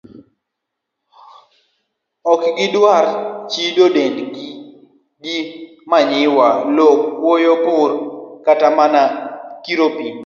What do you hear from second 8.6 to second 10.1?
mana kiro pi.